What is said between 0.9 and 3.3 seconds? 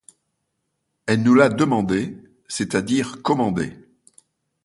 Elle nous l’a demandé, c’est-à-dire